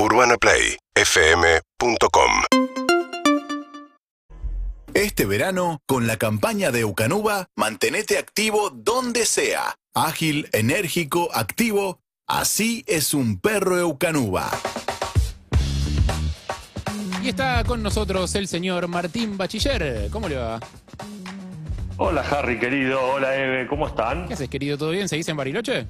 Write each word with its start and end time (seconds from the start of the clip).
UrbanaPlayFM.com 0.00 2.30
Este 4.94 5.26
verano, 5.26 5.80
con 5.86 6.06
la 6.06 6.16
campaña 6.16 6.70
de 6.70 6.78
Eucanuba, 6.80 7.48
mantenete 7.56 8.16
activo 8.16 8.70
donde 8.70 9.26
sea. 9.26 9.74
Ágil, 9.94 10.48
enérgico, 10.52 11.30
activo. 11.34 11.98
Así 12.28 12.84
es 12.86 13.12
un 13.12 13.40
perro 13.40 13.76
Eucanuba. 13.76 14.48
Y 17.20 17.30
está 17.30 17.64
con 17.64 17.82
nosotros 17.82 18.32
el 18.36 18.46
señor 18.46 18.86
Martín 18.86 19.36
Bachiller. 19.36 20.08
¿Cómo 20.12 20.28
le 20.28 20.36
va? 20.36 20.60
Hola 21.96 22.24
Harry, 22.30 22.60
querido. 22.60 23.02
Hola 23.02 23.34
Eve, 23.34 23.66
¿cómo 23.66 23.88
están? 23.88 24.28
¿Qué 24.28 24.34
haces, 24.34 24.48
querido? 24.48 24.78
¿Todo 24.78 24.90
bien? 24.90 25.08
¿Seguís 25.08 25.28
en 25.28 25.36
Bariloche? 25.36 25.88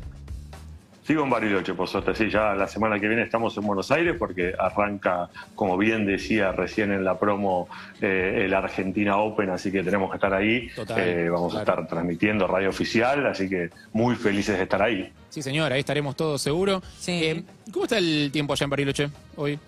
Sigo 1.09 1.25
en 1.25 1.31
Bariloche, 1.31 1.73
por 1.73 1.89
suerte. 1.89 2.15
Sí, 2.15 2.29
ya 2.29 2.53
la 2.53 2.69
semana 2.69 3.01
que 3.01 3.09
viene 3.09 3.23
estamos 3.23 3.57
en 3.57 3.67
Buenos 3.67 3.91
Aires 3.91 4.15
porque 4.19 4.53
arranca, 4.59 5.31
como 5.55 5.79
bien 5.79 6.05
decía 6.05 6.53
recién 6.53 6.93
en 6.93 7.03
la 7.03 7.19
promo, 7.19 7.67
eh, 8.03 8.43
el 8.45 8.53
Argentina 8.53 9.17
Open, 9.17 9.49
así 9.49 9.73
que 9.73 9.83
tenemos 9.83 10.11
que 10.11 10.17
estar 10.17 10.35
ahí. 10.35 10.69
Total, 10.77 10.99
Eh, 11.01 11.31
vamos 11.31 11.57
a 11.57 11.61
estar 11.61 11.87
transmitiendo 11.89 12.47
radio 12.47 12.69
oficial, 12.69 13.27
así 13.27 13.49
que 13.49 13.71
muy 13.95 14.17
felices 14.17 14.59
de 14.59 14.65
estar 14.65 14.83
ahí. 14.83 15.11
Sí, 15.31 15.41
señor, 15.41 15.73
ahí 15.73 15.81
estaremos 15.81 16.15
todos 16.15 16.43
seguro. 16.43 16.83
Sí. 16.99 17.25
Eh, 17.25 17.43
¿Cómo 17.73 17.87
está 17.87 17.97
el 17.97 18.29
tiempo 18.31 18.53
allá 18.53 18.65
en 18.65 18.71
Bariloche 18.71 19.09
hoy? 19.37 19.59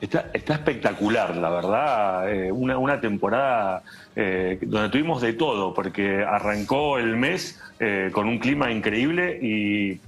Está, 0.00 0.28
está 0.32 0.54
espectacular, 0.54 1.36
la 1.36 1.50
verdad. 1.50 2.32
eh, 2.34 2.50
una, 2.50 2.78
una 2.78 3.00
temporada 3.00 3.84
eh, 4.16 4.58
donde 4.60 4.88
tuvimos 4.88 5.22
de 5.22 5.34
todo, 5.34 5.72
porque 5.72 6.24
arrancó 6.24 6.98
el 6.98 7.16
mes 7.16 7.62
eh, 7.78 8.10
con 8.12 8.26
un 8.26 8.40
clima 8.40 8.72
increíble 8.72 9.38
y, 9.40 10.00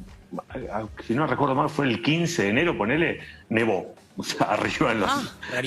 si 1.07 1.15
no 1.15 1.27
recuerdo 1.27 1.55
mal, 1.55 1.69
fue 1.71 1.87
el 1.87 2.03
15 2.03 2.43
de 2.45 2.49
enero, 2.51 2.77
ponele, 2.77 3.21
nevó. 3.49 3.95
O 4.19 4.23
sea, 4.25 4.47
arriba 4.53 4.93
en 4.93 5.01
los. 5.01 5.11
Ah, 5.11 5.23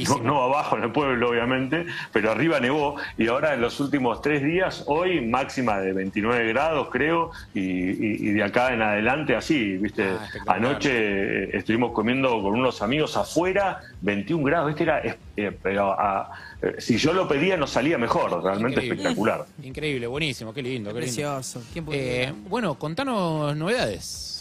no, 0.07 0.17
no 0.23 0.41
abajo 0.41 0.75
en 0.75 0.83
el 0.85 0.91
pueblo, 0.91 1.29
obviamente, 1.29 1.85
pero 2.11 2.31
arriba 2.31 2.59
nevó. 2.59 2.95
Y 3.15 3.27
ahora 3.27 3.53
en 3.53 3.61
los 3.61 3.79
últimos 3.79 4.23
tres 4.23 4.43
días, 4.43 4.85
hoy 4.87 5.21
máxima 5.21 5.79
de 5.79 5.93
29 5.93 6.47
grados, 6.47 6.89
creo, 6.91 7.29
y, 7.53 7.59
y- 7.61 8.17
y 8.29 8.31
de 8.31 8.43
acá 8.43 8.73
en 8.73 8.81
adelante 8.81 9.35
así, 9.35 9.77
¿viste? 9.77 10.03
Ah. 10.47 10.53
Anoche 10.55 10.89
eh, 10.91 11.49
estuvimos 11.53 11.91
comiendo 11.91 12.41
con 12.41 12.55
unos 12.55 12.81
amigos 12.81 13.15
afuera, 13.17 13.81
21 14.01 14.43
grados, 14.43 14.71
este 14.71 14.81
era, 14.83 15.01
eh, 15.37 15.51
pero 15.61 15.91
ah, 15.91 16.31
eh, 16.63 16.73
si 16.79 16.97
yo 16.97 17.13
lo 17.13 17.27
pedía 17.27 17.55
nos 17.55 17.69
salía 17.69 17.99
mejor, 17.99 18.31
realmente 18.43 18.79
Increíble. 18.79 18.95
espectacular. 18.95 19.45
Increíble, 19.61 20.07
buenísimo, 20.07 20.55
qué 20.55 20.63
lindo, 20.63 20.89
qué 20.91 21.01
lindo. 21.01 21.05
Precioso. 21.13 21.61
¿Quién 21.71 21.85
puede 21.85 22.23
Eh, 22.23 22.33
bueno, 22.49 22.73
contanos 22.79 23.55
novedades. 23.55 24.37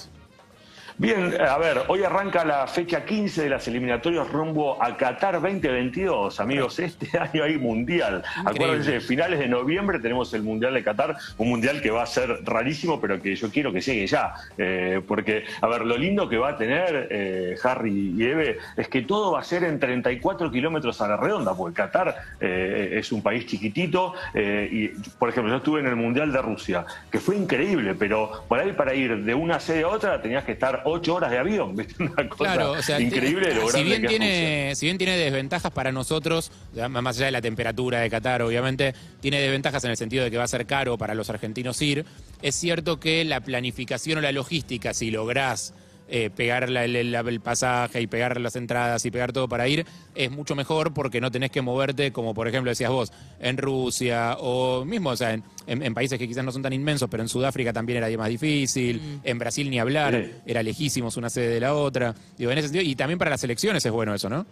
Bien, 1.00 1.40
a 1.40 1.56
ver, 1.58 1.82
hoy 1.86 2.02
arranca 2.02 2.44
la 2.44 2.66
fecha 2.66 3.04
15 3.04 3.44
de 3.44 3.48
las 3.48 3.68
eliminatorias 3.68 4.28
rumbo 4.32 4.82
a 4.82 4.96
Qatar 4.96 5.34
2022, 5.34 6.40
amigos. 6.40 6.80
Este 6.80 7.16
año 7.20 7.44
hay 7.44 7.56
mundial. 7.56 8.24
Increíble. 8.40 8.64
Acuérdense, 8.64 9.00
finales 9.00 9.38
de 9.38 9.46
noviembre 9.46 10.00
tenemos 10.00 10.34
el 10.34 10.42
mundial 10.42 10.74
de 10.74 10.82
Qatar, 10.82 11.16
un 11.36 11.50
mundial 11.50 11.80
que 11.80 11.92
va 11.92 12.02
a 12.02 12.06
ser 12.06 12.40
rarísimo, 12.44 13.00
pero 13.00 13.22
que 13.22 13.36
yo 13.36 13.48
quiero 13.48 13.72
que 13.72 13.80
llegue 13.80 14.08
ya. 14.08 14.34
Eh, 14.58 15.00
porque, 15.06 15.44
a 15.60 15.68
ver, 15.68 15.86
lo 15.86 15.96
lindo 15.96 16.28
que 16.28 16.36
va 16.36 16.48
a 16.48 16.56
tener 16.56 17.06
eh, 17.12 17.54
Harry 17.62 18.14
y 18.18 18.24
Eve 18.24 18.58
es 18.76 18.88
que 18.88 19.02
todo 19.02 19.30
va 19.30 19.38
a 19.38 19.44
ser 19.44 19.62
en 19.62 19.78
34 19.78 20.50
kilómetros 20.50 21.00
a 21.00 21.06
la 21.06 21.16
redonda, 21.16 21.54
porque 21.54 21.76
Qatar 21.76 22.16
eh, 22.40 22.94
es 22.94 23.12
un 23.12 23.22
país 23.22 23.46
chiquitito. 23.46 24.14
eh, 24.34 24.68
y, 24.68 24.88
por 25.16 25.28
ejemplo, 25.28 25.52
yo 25.52 25.58
estuve 25.58 25.78
en 25.78 25.86
el 25.86 25.94
mundial 25.94 26.32
de 26.32 26.42
Rusia, 26.42 26.84
que 27.08 27.20
fue 27.20 27.36
increíble, 27.36 27.94
pero 27.94 28.42
por 28.48 28.58
ahí 28.58 28.72
para 28.72 28.94
ir 28.94 29.22
de 29.22 29.34
una 29.36 29.60
sede 29.60 29.84
a 29.84 29.88
otra 29.88 30.20
tenías 30.20 30.42
que 30.42 30.50
estar 30.50 30.87
ocho 30.90 31.14
horas 31.14 31.30
de 31.30 31.38
avión. 31.38 31.70
Una 31.98 32.28
cosa 32.28 32.44
Claro, 32.44 32.72
o 32.72 32.82
sea, 32.82 33.00
increíble 33.00 33.54
lo 33.54 33.70
si 33.70 33.82
bien 33.82 34.02
que 34.02 34.08
tiene, 34.08 34.74
si 34.74 34.86
bien 34.86 34.98
tiene 34.98 35.16
desventajas 35.16 35.72
para 35.72 35.92
nosotros, 35.92 36.50
más 36.90 37.16
allá 37.16 37.26
de 37.26 37.32
la 37.32 37.40
temperatura 37.40 38.00
de 38.00 38.10
Qatar, 38.10 38.42
obviamente, 38.42 38.94
tiene 39.20 39.40
desventajas 39.40 39.84
en 39.84 39.90
el 39.90 39.96
sentido 39.96 40.24
de 40.24 40.30
que 40.30 40.36
va 40.36 40.44
a 40.44 40.48
ser 40.48 40.66
caro 40.66 40.98
para 40.98 41.14
los 41.14 41.30
argentinos 41.30 41.80
ir. 41.82 42.04
Es 42.42 42.54
cierto 42.54 43.00
que 43.00 43.24
la 43.24 43.40
planificación 43.40 44.18
o 44.18 44.20
la 44.20 44.32
logística, 44.32 44.94
si 44.94 45.10
lográs 45.10 45.74
eh, 46.08 46.30
pegar 46.34 46.68
la- 46.70 46.84
el, 46.84 47.12
la- 47.12 47.20
el 47.20 47.40
pasaje 47.40 48.00
y 48.00 48.06
pegar 48.06 48.40
las 48.40 48.56
entradas 48.56 49.04
y 49.04 49.10
pegar 49.10 49.32
todo 49.32 49.48
para 49.48 49.68
ir, 49.68 49.84
es 50.14 50.30
mucho 50.30 50.54
mejor 50.54 50.94
porque 50.94 51.20
no 51.20 51.30
tenés 51.30 51.50
que 51.50 51.62
moverte, 51.62 52.12
como 52.12 52.34
por 52.34 52.48
ejemplo 52.48 52.70
decías 52.70 52.90
vos, 52.90 53.12
en 53.40 53.56
Rusia 53.58 54.36
o 54.40 54.84
mismo, 54.84 55.10
o 55.10 55.16
sea, 55.16 55.34
en, 55.34 55.44
en- 55.66 55.82
en 55.82 55.94
países 55.94 56.18
que 56.18 56.26
quizás 56.26 56.44
no 56.44 56.52
son 56.52 56.62
tan 56.62 56.72
inmensos, 56.72 57.08
pero 57.10 57.22
en 57.22 57.28
Sudáfrica 57.28 57.72
también 57.72 58.02
era 58.02 58.16
más 58.18 58.28
difícil, 58.28 59.20
en 59.22 59.38
Brasil 59.38 59.68
ni 59.70 59.78
hablar, 59.78 60.14
Sí. 60.24 60.32
era 60.46 60.62
lejísimos 60.62 61.16
una 61.16 61.30
sede 61.30 61.48
de 61.48 61.60
la 61.60 61.74
otra. 61.74 62.14
Digo, 62.36 62.50
en 62.50 62.58
ese 62.58 62.68
sentido, 62.68 62.84
y 62.90 62.94
también 62.96 63.18
para 63.18 63.30
las 63.30 63.44
elecciones 63.44 63.84
es 63.84 63.92
bueno 63.92 64.14
eso, 64.14 64.28
¿no? 64.28 64.46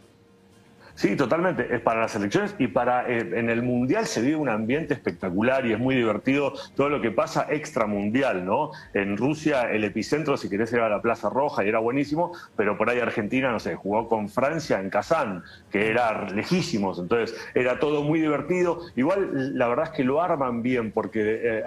Sí, 0.97 1.15
totalmente. 1.15 1.75
Es 1.75 1.83
para 1.83 2.01
las 2.01 2.17
elecciones 2.17 2.55
y 2.59 2.69
para 2.69 3.07
eh, 3.07 3.19
en 3.35 3.51
el 3.51 3.63
mundial 3.63 4.07
se 4.07 4.23
vive 4.23 4.37
un 4.37 4.49
ambiente 4.49 4.95
espectacular 4.95 5.67
y 5.67 5.75
es 5.75 5.79
muy 5.79 5.95
divertido 5.95 6.55
todo 6.75 6.89
lo 6.89 7.03
que 7.03 7.11
pasa 7.11 7.47
extramundial, 7.51 8.47
¿no? 8.47 8.71
En 8.95 9.19
Rusia 9.19 9.71
el 9.71 9.85
epicentro, 9.85 10.39
si 10.39 10.49
querés, 10.49 10.73
era 10.73 10.89
la 10.89 11.03
Plaza 11.03 11.29
Roja 11.29 11.63
y 11.65 11.69
era 11.69 11.81
buenísimo, 11.81 12.33
pero 12.57 12.79
por 12.79 12.89
ahí 12.89 12.99
Argentina, 12.99 13.53
no 13.53 13.61
sé, 13.61 13.75
jugó 13.75 14.09
con 14.09 14.31
Francia 14.31 14.81
en 14.81 14.89
Kazán, 14.89 15.45
que 15.71 15.91
era 15.91 16.31
lejísimos, 16.31 16.99
entonces 16.99 17.37
era 17.55 17.79
todo 17.79 18.03
muy 18.03 18.19
divertido. 18.19 18.81
Igual 18.97 19.59
la 19.59 19.69
verdad 19.69 19.91
es 19.91 19.91
que 19.91 20.03
lo 20.03 20.23
arman 20.23 20.63
bien 20.63 20.93
porque 20.93 21.21
eh, 21.21 21.65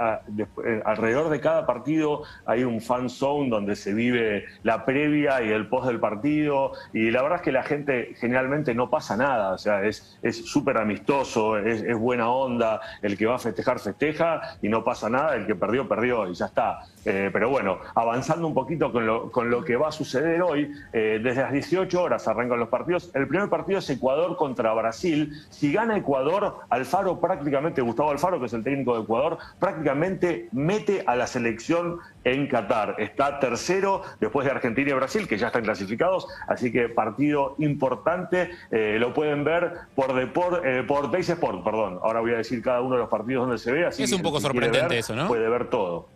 eh, 0.65 0.81
alrededor 0.83 1.29
de 1.29 1.39
cada 1.39 1.67
partido 1.67 2.23
hay 2.47 2.63
un 2.63 2.81
fan 2.81 3.11
zone 3.11 3.49
donde 3.49 3.75
se 3.75 3.93
vive 3.93 4.45
la 4.63 4.85
previa 4.85 5.43
y 5.43 5.49
el 5.49 5.67
post 5.67 5.85
del 5.85 5.99
partido 5.99 6.71
y 6.93 7.11
la 7.11 7.21
verdad 7.21 7.37
es 7.37 7.43
que 7.43 7.51
la 7.51 7.61
gente 7.61 8.15
generalmente 8.19 8.73
no 8.73 8.89
pasa 8.89 9.18
nada, 9.19 9.53
o 9.53 9.57
sea, 9.57 9.83
es 9.83 10.17
súper 10.45 10.77
amistoso, 10.77 11.57
es, 11.57 11.83
es 11.83 11.97
buena 11.97 12.29
onda, 12.29 12.81
el 13.01 13.17
que 13.17 13.25
va 13.25 13.35
a 13.35 13.39
festejar 13.39 13.79
festeja 13.79 14.57
y 14.61 14.69
no 14.69 14.83
pasa 14.83 15.09
nada, 15.09 15.35
el 15.35 15.45
que 15.45 15.55
perdió 15.55 15.87
perdió 15.87 16.27
y 16.29 16.33
ya 16.33 16.45
está. 16.45 16.79
Eh, 17.05 17.29
pero 17.31 17.49
bueno, 17.49 17.79
avanzando 17.95 18.47
un 18.47 18.53
poquito 18.53 18.91
con 18.91 19.05
lo, 19.05 19.31
con 19.31 19.49
lo 19.49 19.63
que 19.63 19.75
va 19.75 19.89
a 19.89 19.91
suceder 19.91 20.41
hoy, 20.41 20.71
eh, 20.91 21.19
desde 21.23 21.41
las 21.41 21.51
18 21.51 22.01
horas 22.01 22.27
arrancan 22.27 22.59
los 22.59 22.69
partidos. 22.69 23.11
El 23.13 23.27
primer 23.27 23.49
partido 23.49 23.79
es 23.79 23.89
Ecuador 23.89 24.35
contra 24.35 24.73
Brasil. 24.73 25.33
Si 25.49 25.71
gana 25.71 25.97
Ecuador, 25.97 26.59
Alfaro 26.69 27.19
prácticamente, 27.19 27.81
Gustavo 27.81 28.11
Alfaro, 28.11 28.39
que 28.39 28.47
es 28.47 28.53
el 28.53 28.63
técnico 28.63 28.95
de 28.95 29.03
Ecuador, 29.03 29.37
prácticamente 29.59 30.49
mete 30.51 31.03
a 31.05 31.15
la 31.15 31.27
selección 31.27 31.99
en 32.23 32.47
Qatar. 32.47 32.95
Está 32.97 33.39
tercero 33.39 34.01
después 34.19 34.45
de 34.45 34.51
Argentina 34.51 34.89
y 34.89 34.93
Brasil, 34.93 35.27
que 35.27 35.37
ya 35.37 35.47
están 35.47 35.63
clasificados, 35.63 36.27
así 36.47 36.71
que 36.71 36.89
partido 36.89 37.55
importante. 37.59 38.51
Eh, 38.71 38.97
lo 38.99 39.08
pueden 39.13 39.43
ver 39.43 39.73
por 39.95 40.13
Deport, 40.13 40.65
eh, 40.65 40.83
por 40.83 41.11
Teis 41.11 41.29
Sport, 41.29 41.63
perdón. 41.63 41.99
Ahora 42.01 42.19
voy 42.19 42.33
a 42.33 42.37
decir 42.37 42.61
cada 42.61 42.81
uno 42.81 42.95
de 42.95 43.01
los 43.01 43.09
partidos 43.09 43.47
donde 43.47 43.57
se 43.57 43.71
ve. 43.71 43.85
Así 43.85 44.03
Es 44.03 44.11
un 44.11 44.21
poco 44.21 44.39
sorprendente 44.39 44.87
ver, 44.87 44.97
eso, 44.99 45.15
¿no? 45.15 45.27
Puede 45.27 45.49
ver 45.49 45.69
todo. 45.69 46.07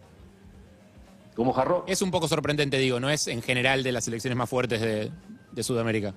¿Cómo, 1.35 1.53
Jarro? 1.53 1.83
Es 1.87 2.01
un 2.01 2.11
poco 2.11 2.27
sorprendente, 2.27 2.77
digo, 2.77 2.99
no 2.99 3.09
es 3.09 3.27
en 3.27 3.41
general 3.41 3.83
de 3.83 3.91
las 3.91 4.05
selecciones 4.05 4.37
más 4.37 4.49
fuertes 4.49 4.81
de, 4.81 5.11
de 5.51 5.63
Sudamérica. 5.63 6.13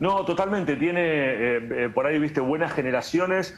No, 0.00 0.24
totalmente. 0.24 0.76
Tiene 0.76 1.00
eh, 1.00 1.56
eh, 1.56 1.90
por 1.92 2.06
ahí, 2.06 2.18
viste, 2.18 2.40
buenas 2.40 2.72
generaciones. 2.72 3.56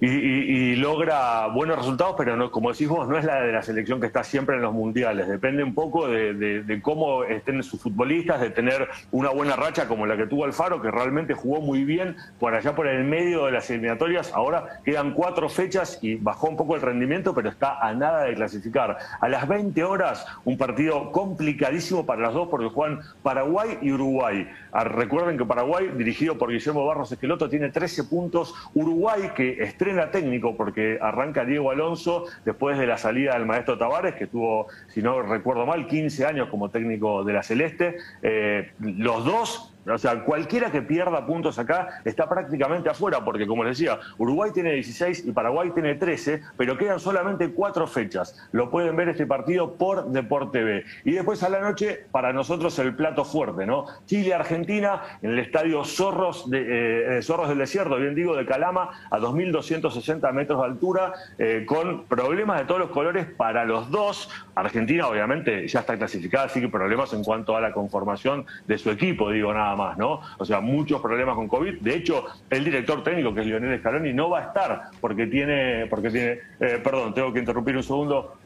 Y, 0.00 0.06
y- 0.06 0.76
logra 0.76 1.46
buenos 1.48 1.76
resultados, 1.76 2.14
pero 2.16 2.36
no, 2.36 2.50
como 2.50 2.72
decís 2.72 2.88
vos, 2.88 3.06
no 3.06 3.18
es 3.18 3.24
la 3.24 3.42
de 3.42 3.52
la 3.52 3.62
selección 3.62 4.00
que 4.00 4.06
está 4.06 4.24
siempre 4.24 4.56
en 4.56 4.62
los 4.62 4.72
mundiales. 4.72 5.28
Depende 5.28 5.62
un 5.62 5.74
poco 5.74 6.08
de, 6.08 6.80
cómo 6.82 7.24
estén 7.24 7.62
sus 7.62 7.80
futbolistas, 7.82 8.40
de 8.40 8.50
tener 8.50 8.88
una 9.10 9.30
buena 9.30 9.56
racha 9.56 9.86
como 9.86 10.06
la 10.06 10.16
que 10.16 10.26
tuvo 10.26 10.44
Alfaro, 10.46 10.80
que 10.80 10.90
realmente 10.90 11.34
jugó 11.34 11.60
muy 11.60 11.84
bien 11.84 12.16
por 12.38 12.54
allá 12.54 12.74
por 12.74 12.86
el 12.86 13.04
medio 13.04 13.44
de 13.46 13.52
las 13.52 13.68
eliminatorias. 13.68 14.32
Ahora 14.32 14.80
quedan 14.84 15.12
cuatro 15.12 15.48
fechas 15.48 15.98
y 16.00 16.14
bajó 16.14 16.48
un 16.48 16.56
poco 16.56 16.76
el 16.76 16.82
rendimiento, 16.82 17.34
pero 17.34 17.50
está 17.50 17.78
a 17.78 17.92
nada 17.92 18.22
de 18.24 18.34
clasificar. 18.34 18.96
A 19.20 19.28
las 19.28 19.46
20 19.46 19.84
horas, 19.84 20.26
un 20.44 20.56
partido 20.56 21.12
complicadísimo 21.12 22.06
para 22.06 22.22
las 22.22 22.32
dos, 22.34 22.48
porque 22.48 22.68
juegan 22.68 23.00
Paraguay 23.22 23.78
y 23.82 23.92
Uruguay. 23.92 24.48
Ah, 24.72 24.84
Recuerden 24.84 25.36
que 25.36 25.44
Paraguay, 25.44 25.90
dirigido 25.96 26.38
por 26.38 26.50
Guillermo 26.50 26.86
Barros 26.86 27.12
Esqueloto, 27.12 27.48
tiene 27.48 27.70
13 27.70 28.04
puntos. 28.04 28.54
Uruguay, 28.74 29.30
que 29.34 29.62
estrena 29.90 30.10
técnico 30.10 30.56
porque 30.56 30.98
arranca 31.00 31.44
Diego 31.44 31.70
Alonso 31.70 32.26
después 32.44 32.78
de 32.78 32.86
la 32.86 32.96
salida 32.96 33.34
del 33.34 33.46
maestro 33.46 33.76
Tavares, 33.76 34.14
que 34.14 34.26
tuvo, 34.26 34.68
si 34.88 35.02
no 35.02 35.22
recuerdo 35.22 35.66
mal, 35.66 35.86
15 35.86 36.26
años 36.26 36.48
como 36.48 36.70
técnico 36.70 37.24
de 37.24 37.32
la 37.32 37.42
Celeste. 37.42 37.96
Eh, 38.22 38.72
los 38.78 39.24
dos 39.24 39.69
o 39.86 39.98
sea, 39.98 40.22
cualquiera 40.24 40.70
que 40.70 40.82
pierda 40.82 41.26
puntos 41.26 41.58
acá 41.58 42.00
está 42.04 42.28
prácticamente 42.28 42.90
afuera, 42.90 43.24
porque 43.24 43.46
como 43.46 43.64
les 43.64 43.78
decía, 43.78 43.98
Uruguay 44.18 44.50
tiene 44.52 44.72
16 44.72 45.26
y 45.26 45.32
Paraguay 45.32 45.70
tiene 45.70 45.94
13, 45.94 46.42
pero 46.56 46.76
quedan 46.76 47.00
solamente 47.00 47.50
cuatro 47.50 47.86
fechas. 47.86 48.36
Lo 48.52 48.70
pueden 48.70 48.94
ver 48.96 49.08
este 49.08 49.26
partido 49.26 49.74
por 49.74 50.06
Deport 50.10 50.52
TV. 50.52 50.84
Y 51.04 51.12
después 51.12 51.42
a 51.42 51.48
la 51.48 51.60
noche, 51.60 52.04
para 52.12 52.32
nosotros 52.32 52.78
el 52.78 52.94
plato 52.94 53.24
fuerte, 53.24 53.66
¿no? 53.66 53.86
Chile-Argentina 54.06 55.02
en 55.22 55.30
el 55.30 55.38
estadio 55.38 55.84
Zorros, 55.84 56.50
de, 56.50 57.18
eh, 57.18 57.22
Zorros 57.22 57.48
del 57.48 57.58
Desierto, 57.58 57.96
bien 57.96 58.14
digo, 58.14 58.36
de 58.36 58.44
Calama, 58.44 58.90
a 59.10 59.18
2.260 59.18 60.32
metros 60.32 60.60
de 60.60 60.66
altura, 60.66 61.12
eh, 61.38 61.64
con 61.66 62.04
problemas 62.04 62.60
de 62.60 62.66
todos 62.66 62.80
los 62.80 62.90
colores 62.90 63.26
para 63.26 63.64
los 63.64 63.90
dos. 63.90 64.28
Argentina, 64.54 65.08
obviamente, 65.08 65.66
ya 65.66 65.80
está 65.80 65.96
clasificada, 65.96 66.44
así 66.44 66.60
que 66.60 66.68
problemas 66.68 67.12
en 67.14 67.24
cuanto 67.24 67.56
a 67.56 67.60
la 67.60 67.72
conformación 67.72 68.44
de 68.66 68.76
su 68.76 68.90
equipo, 68.90 69.30
digo 69.30 69.52
nada 69.54 69.69
nada 69.70 69.76
más, 69.90 69.98
¿no? 69.98 70.20
O 70.38 70.44
sea, 70.44 70.60
muchos 70.60 71.00
problemas 71.00 71.34
con 71.36 71.48
COVID. 71.48 71.80
De 71.80 71.94
hecho, 71.96 72.24
el 72.48 72.64
director 72.64 73.02
técnico, 73.02 73.34
que 73.34 73.40
es 73.40 73.46
Lionel 73.46 73.78
Scaloni, 73.80 74.12
no 74.12 74.30
va 74.30 74.40
a 74.40 74.42
estar 74.44 74.82
porque 75.00 75.26
tiene, 75.26 75.86
porque 75.86 76.10
tiene, 76.10 76.30
eh, 76.60 76.80
perdón, 76.82 77.14
tengo 77.14 77.32
que 77.32 77.38
interrumpir 77.40 77.76
un 77.76 77.82
segundo. 77.82 78.36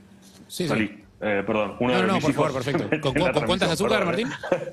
Sí, 0.49 0.69
Salí. 0.69 0.89
sí. 0.89 1.01
Eh, 1.21 1.43
perdón, 1.47 1.77
uno 1.81 1.93
No, 1.95 2.01
de 2.01 2.07
no, 2.07 2.15
mis 2.15 2.23
por 2.23 2.31
hijos 2.33 2.47
favor, 2.53 2.65
perfecto. 2.65 3.01
¿Con, 3.13 3.33
con 3.33 3.45
cuántas 3.47 3.69
de 3.69 3.73
azúcar, 3.75 4.05
Martín? 4.05 4.29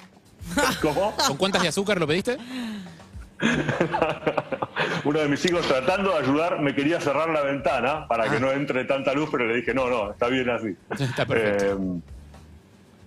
¿Con 1.27 1.37
cuántas 1.37 1.61
de 1.61 1.67
azúcar 1.69 1.99
lo 1.99 2.07
pediste? 2.07 2.37
Uno 5.05 5.19
de 5.19 5.27
mis 5.29 5.43
hijos 5.45 5.65
tratando 5.67 6.11
de 6.11 6.17
ayudar 6.19 6.59
me 6.61 6.75
quería 6.75 6.99
cerrar 6.99 7.29
la 7.29 7.41
ventana 7.41 8.07
para 8.07 8.29
que 8.29 8.35
Ah. 8.37 8.39
no 8.39 8.51
entre 8.51 8.85
tanta 8.85 9.13
luz, 9.13 9.29
pero 9.31 9.45
le 9.47 9.55
dije, 9.55 9.73
no, 9.73 9.89
no, 9.89 10.11
está 10.11 10.27
bien 10.27 10.49
así. 10.49 10.75
Está 10.99 11.25
perfecto. 11.25 11.65
Eh, 11.65 12.01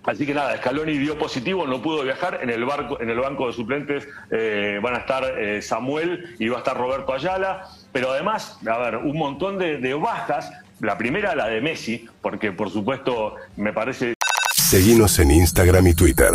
así 0.05 0.25
que 0.25 0.33
nada, 0.33 0.55
Scaloni 0.57 0.97
dio 0.97 1.17
positivo, 1.17 1.65
no 1.67 1.81
pudo 1.81 2.03
viajar. 2.03 2.39
En 2.41 2.49
el, 2.49 2.65
barco, 2.65 2.99
en 3.01 3.09
el 3.09 3.19
banco 3.19 3.47
de 3.47 3.53
suplentes 3.53 4.07
eh, 4.31 4.79
van 4.81 4.95
a 4.95 4.99
estar 4.99 5.23
eh, 5.39 5.61
Samuel 5.61 6.35
y 6.39 6.47
va 6.47 6.57
a 6.57 6.59
estar 6.59 6.77
Roberto 6.77 7.13
Ayala. 7.13 7.67
Pero 7.91 8.11
además, 8.11 8.59
a 8.67 8.77
ver, 8.77 8.97
un 8.97 9.17
montón 9.17 9.57
de, 9.57 9.77
de 9.77 9.93
bajas. 9.93 10.51
La 10.81 10.97
primera, 10.97 11.35
la 11.35 11.47
de 11.47 11.61
Messi, 11.61 12.05
porque 12.21 12.51
por 12.51 12.69
supuesto 12.69 13.35
me 13.55 13.71
parece 13.71 14.13
Seguimos 14.53 15.19
en 15.19 15.31
Instagram 15.31 15.87
y 15.87 15.93
Twitter. 15.93 16.31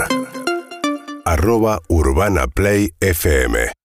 Arroba 1.25 1.81
Urbana 1.89 2.47
Play 2.47 2.93
FM. 3.01 3.73